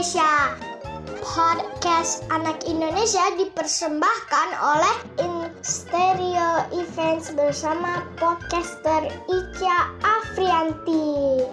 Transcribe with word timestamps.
podcast 0.00 0.64
Anak 2.32 2.64
Indonesia 2.64 3.20
dipersembahkan 3.36 4.48
oleh 4.56 4.96
Instereo 5.20 6.64
Events 6.72 7.28
bersama 7.36 8.08
podcaster 8.16 9.12
Ica 9.28 9.92
Afrianti. 10.00 11.44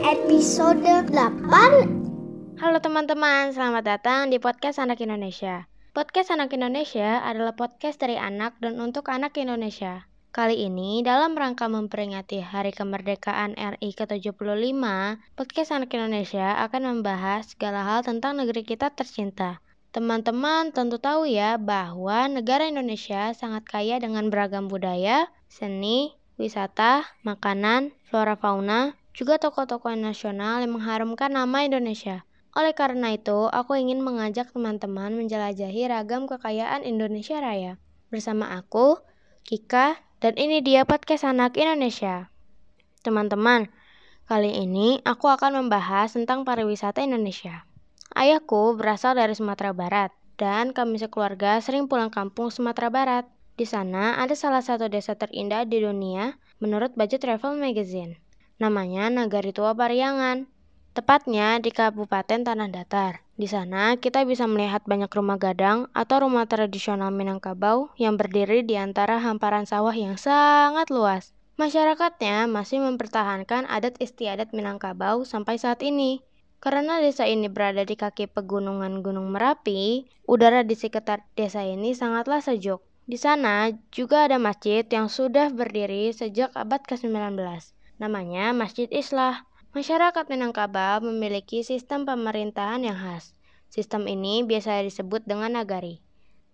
Episode 0.00 1.04
8 1.12 2.56
Halo 2.56 2.78
teman-teman, 2.80 3.52
selamat 3.52 3.84
datang 3.84 4.32
di 4.32 4.40
podcast 4.40 4.80
Anak 4.80 5.04
Indonesia. 5.04 5.68
Podcast 5.92 6.32
Anak 6.32 6.56
Indonesia 6.56 7.20
adalah 7.20 7.52
podcast 7.52 8.00
dari 8.00 8.16
anak 8.16 8.56
dan 8.64 8.80
untuk 8.80 9.12
anak 9.12 9.36
Indonesia. 9.36 10.08
Kali 10.34 10.66
ini, 10.66 10.98
dalam 11.06 11.38
rangka 11.38 11.70
memperingati 11.70 12.42
Hari 12.42 12.74
Kemerdekaan 12.74 13.54
RI 13.54 13.94
ke-75, 13.94 14.82
Podcast 15.38 15.70
Anak 15.70 15.94
Indonesia 15.94 16.58
akan 16.58 16.90
membahas 16.90 17.54
segala 17.54 17.86
hal 17.86 18.02
tentang 18.02 18.42
negeri 18.42 18.66
kita 18.66 18.90
tercinta. 18.90 19.62
Teman-teman 19.94 20.74
tentu 20.74 20.98
tahu 20.98 21.30
ya 21.30 21.54
bahwa 21.54 22.26
negara 22.26 22.66
Indonesia 22.66 23.30
sangat 23.30 23.62
kaya 23.62 24.02
dengan 24.02 24.26
beragam 24.26 24.66
budaya, 24.66 25.30
seni, 25.46 26.18
wisata, 26.34 27.06
makanan, 27.22 27.94
flora 28.10 28.34
fauna, 28.34 28.98
juga 29.14 29.38
tokoh-tokoh 29.38 29.94
nasional 29.94 30.66
yang 30.66 30.74
mengharumkan 30.74 31.30
nama 31.30 31.62
Indonesia. 31.62 32.26
Oleh 32.58 32.74
karena 32.74 33.14
itu, 33.14 33.46
aku 33.54 33.78
ingin 33.78 34.02
mengajak 34.02 34.50
teman-teman 34.50 35.14
menjelajahi 35.14 35.86
ragam 35.86 36.26
kekayaan 36.26 36.82
Indonesia 36.82 37.38
Raya. 37.38 37.78
Bersama 38.10 38.58
aku, 38.58 38.98
Kika, 39.44 40.00
dan 40.24 40.40
ini 40.40 40.64
dia 40.64 40.88
podcast 40.88 41.28
anak 41.28 41.60
Indonesia. 41.60 42.32
Teman-teman, 43.04 43.68
kali 44.24 44.56
ini 44.56 45.04
aku 45.04 45.28
akan 45.28 45.60
membahas 45.60 46.16
tentang 46.16 46.48
pariwisata 46.48 47.04
Indonesia. 47.04 47.68
Ayahku 48.16 48.72
berasal 48.80 49.20
dari 49.20 49.36
Sumatera 49.36 49.76
Barat, 49.76 50.16
dan 50.40 50.72
kami 50.72 50.96
sekeluarga 50.96 51.60
sering 51.60 51.92
pulang 51.92 52.08
kampung 52.08 52.48
Sumatera 52.48 52.88
Barat. 52.88 53.28
Di 53.60 53.68
sana 53.68 54.16
ada 54.16 54.32
salah 54.32 54.64
satu 54.64 54.88
desa 54.88 55.12
terindah 55.12 55.68
di 55.68 55.84
dunia 55.84 56.40
menurut 56.64 56.96
Budget 56.96 57.28
Travel 57.28 57.60
Magazine. 57.60 58.16
Namanya 58.56 59.12
Nagari 59.12 59.52
Tua 59.52 59.76
Pariangan. 59.76 60.48
Tepatnya 60.94 61.58
di 61.58 61.74
Kabupaten 61.74 62.46
Tanah 62.46 62.70
Datar. 62.70 63.18
Di 63.34 63.50
sana 63.50 63.98
kita 63.98 64.22
bisa 64.22 64.46
melihat 64.46 64.86
banyak 64.86 65.10
rumah 65.10 65.42
gadang 65.42 65.90
atau 65.90 66.22
rumah 66.22 66.46
tradisional 66.46 67.10
Minangkabau 67.10 67.90
yang 67.98 68.14
berdiri 68.14 68.62
di 68.62 68.78
antara 68.78 69.18
hamparan 69.18 69.66
sawah 69.66 69.90
yang 69.90 70.14
sangat 70.14 70.94
luas. 70.94 71.34
Masyarakatnya 71.58 72.46
masih 72.46 72.78
mempertahankan 72.78 73.66
adat 73.66 73.98
istiadat 73.98 74.54
Minangkabau 74.54 75.26
sampai 75.26 75.58
saat 75.58 75.82
ini. 75.82 76.22
Karena 76.62 77.02
desa 77.02 77.26
ini 77.26 77.50
berada 77.50 77.82
di 77.82 77.98
kaki 77.98 78.30
pegunungan 78.30 79.02
Gunung 79.02 79.34
Merapi, 79.34 80.06
udara 80.30 80.62
di 80.62 80.78
sekitar 80.78 81.26
desa 81.34 81.66
ini 81.66 81.98
sangatlah 81.98 82.38
sejuk. 82.38 82.78
Di 83.10 83.18
sana 83.18 83.74
juga 83.90 84.30
ada 84.30 84.38
masjid 84.38 84.86
yang 84.86 85.10
sudah 85.10 85.50
berdiri 85.50 86.14
sejak 86.14 86.54
abad 86.54 86.86
ke-19. 86.86 87.34
Namanya 87.98 88.54
Masjid 88.54 88.86
Islah. 88.94 89.42
Masyarakat 89.74 90.30
Minangkabau 90.30 91.02
memiliki 91.02 91.66
sistem 91.66 92.06
pemerintahan 92.06 92.78
yang 92.86 92.94
khas. 92.94 93.34
Sistem 93.66 94.06
ini 94.06 94.46
biasa 94.46 94.78
disebut 94.86 95.26
dengan 95.26 95.58
nagari. 95.58 95.98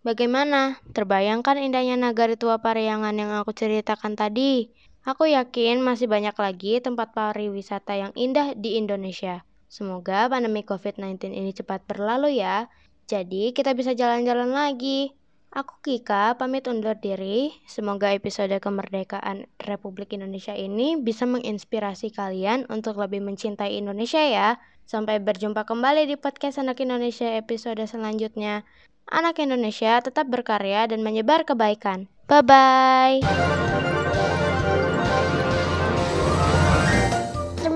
Bagaimana? 0.01 0.81
Terbayangkan 0.97 1.61
indahnya 1.61 2.01
nagari 2.01 2.41
tua 2.41 2.65
Pariangan 2.65 3.13
yang 3.13 3.37
aku 3.37 3.53
ceritakan 3.53 4.17
tadi? 4.17 4.73
Aku 5.05 5.29
yakin 5.29 5.85
masih 5.85 6.09
banyak 6.09 6.33
lagi 6.33 6.81
tempat 6.81 7.13
pariwisata 7.13 7.93
yang 7.93 8.13
indah 8.17 8.57
di 8.57 8.81
Indonesia. 8.81 9.45
Semoga 9.69 10.25
pandemi 10.33 10.65
COVID-19 10.65 11.37
ini 11.37 11.53
cepat 11.53 11.85
berlalu 11.85 12.41
ya. 12.41 12.73
Jadi 13.05 13.53
kita 13.53 13.77
bisa 13.77 13.93
jalan-jalan 13.93 14.49
lagi. 14.49 15.13
Aku 15.51 15.83
Kika, 15.83 16.39
pamit 16.39 16.71
undur 16.71 16.95
diri. 16.95 17.51
Semoga 17.67 18.15
episode 18.15 18.55
kemerdekaan 18.63 19.51
Republik 19.59 20.15
Indonesia 20.15 20.55
ini 20.55 20.95
bisa 20.95 21.27
menginspirasi 21.27 22.15
kalian 22.15 22.71
untuk 22.71 23.03
lebih 23.03 23.19
mencintai 23.19 23.75
Indonesia 23.75 24.23
ya. 24.23 24.63
Sampai 24.87 25.19
berjumpa 25.19 25.67
kembali 25.67 26.07
di 26.07 26.15
podcast 26.15 26.63
Anak 26.63 26.79
Indonesia 26.79 27.35
episode 27.35 27.83
selanjutnya. 27.83 28.63
Anak 29.11 29.43
Indonesia 29.43 29.99
tetap 29.99 30.31
berkarya 30.31 30.87
dan 30.87 31.03
menyebar 31.03 31.43
kebaikan. 31.43 32.07
Bye-bye. 32.31 33.99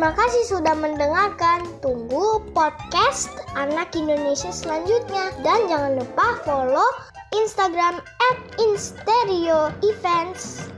Terima 0.04 0.20
kasih 0.20 0.60
sudah 0.60 0.76
mendengarkan. 0.76 1.64
Tunggu 1.80 2.44
podcast 2.52 3.32
Anak 3.56 3.96
Indonesia 3.96 4.52
selanjutnya. 4.52 5.32
Dan 5.40 5.64
jangan 5.64 5.96
lupa 5.96 6.44
follow 6.44 6.84
Instagram 7.32 8.04
at 8.04 8.38
Instereo 8.60 9.72
Events. 9.80 10.68